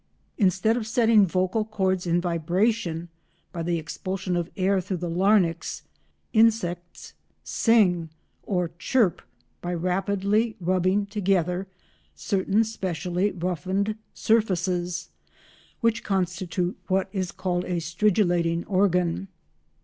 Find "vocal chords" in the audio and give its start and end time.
1.27-2.07